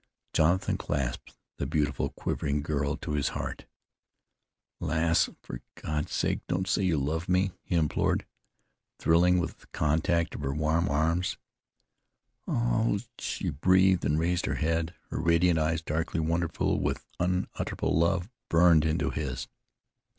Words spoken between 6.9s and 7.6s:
love me,"